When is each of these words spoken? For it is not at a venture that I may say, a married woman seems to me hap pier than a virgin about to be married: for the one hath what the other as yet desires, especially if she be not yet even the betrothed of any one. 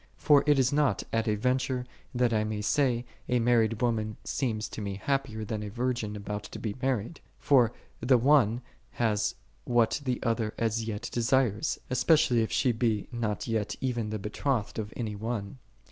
For 0.17 0.43
it 0.47 0.57
is 0.57 0.73
not 0.73 1.03
at 1.13 1.27
a 1.27 1.35
venture 1.35 1.85
that 2.15 2.33
I 2.33 2.43
may 2.43 2.61
say, 2.61 3.05
a 3.29 3.37
married 3.37 3.83
woman 3.83 4.17
seems 4.23 4.67
to 4.69 4.81
me 4.81 4.95
hap 4.95 5.25
pier 5.25 5.45
than 5.45 5.61
a 5.61 5.69
virgin 5.69 6.15
about 6.15 6.41
to 6.45 6.57
be 6.57 6.75
married: 6.81 7.21
for 7.37 7.71
the 7.99 8.17
one 8.17 8.61
hath 8.93 9.35
what 9.63 10.01
the 10.03 10.19
other 10.23 10.55
as 10.57 10.85
yet 10.85 11.07
desires, 11.13 11.79
especially 11.91 12.41
if 12.41 12.51
she 12.51 12.71
be 12.71 13.09
not 13.11 13.47
yet 13.47 13.75
even 13.79 14.09
the 14.09 14.17
betrothed 14.17 14.79
of 14.79 14.91
any 14.97 15.15
one. 15.15 15.59